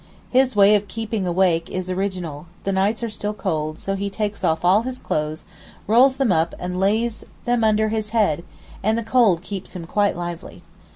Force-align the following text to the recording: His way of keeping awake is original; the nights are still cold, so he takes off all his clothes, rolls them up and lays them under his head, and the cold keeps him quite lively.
His 0.31 0.55
way 0.55 0.73
of 0.73 0.87
keeping 0.87 1.27
awake 1.27 1.69
is 1.69 1.87
original; 1.87 2.47
the 2.63 2.71
nights 2.71 3.03
are 3.03 3.09
still 3.11 3.35
cold, 3.35 3.79
so 3.79 3.93
he 3.93 4.09
takes 4.09 4.43
off 4.43 4.65
all 4.65 4.81
his 4.81 4.97
clothes, 4.97 5.45
rolls 5.85 6.15
them 6.15 6.31
up 6.31 6.55
and 6.57 6.79
lays 6.79 7.23
them 7.45 7.63
under 7.63 7.89
his 7.89 8.09
head, 8.09 8.43
and 8.81 8.97
the 8.97 9.03
cold 9.03 9.43
keeps 9.43 9.75
him 9.75 9.85
quite 9.85 10.17
lively. 10.17 10.63